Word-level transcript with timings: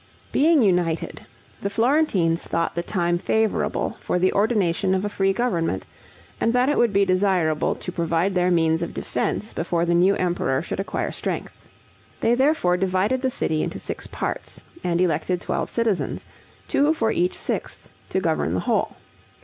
Being 0.31 0.63
united, 0.63 1.27
the 1.61 1.69
Florentines 1.69 2.43
thought 2.43 2.73
the 2.73 2.81
time 2.81 3.19
favorable 3.19 3.97
for 3.99 4.17
the 4.17 4.33
ordination 4.33 4.95
of 4.95 5.05
a 5.05 5.09
free 5.09 5.31
government, 5.31 5.85
and 6.39 6.53
that 6.53 6.69
it 6.69 6.79
would 6.79 6.91
be 6.91 7.05
desirable 7.05 7.75
to 7.75 7.91
provide 7.91 8.33
their 8.33 8.49
means 8.49 8.81
of 8.81 8.95
defense 8.95 9.53
before 9.53 9.85
the 9.85 9.93
new 9.93 10.15
emperor 10.15 10.63
should 10.63 10.79
acquire 10.79 11.11
strength. 11.11 11.61
They 12.19 12.33
therefore 12.33 12.77
divided 12.77 13.21
the 13.21 13.29
city 13.29 13.61
into 13.61 13.77
six 13.77 14.07
parts, 14.07 14.63
and 14.83 14.99
elected 14.99 15.39
twelve 15.39 15.69
citizens, 15.69 16.25
two 16.67 16.95
for 16.95 17.11
each 17.11 17.37
sixth, 17.37 17.87
to 18.09 18.19
govern 18.19 18.55
the 18.55 18.61
whole. 18.61 18.95